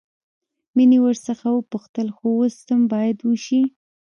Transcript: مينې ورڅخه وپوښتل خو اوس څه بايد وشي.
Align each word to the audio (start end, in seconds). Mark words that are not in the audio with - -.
مينې 0.75 0.97
ورڅخه 1.01 1.49
وپوښتل 1.53 2.07
خو 2.15 2.27
اوس 2.37 2.55
څه 2.67 2.73
بايد 2.91 3.17
وشي. 3.23 3.61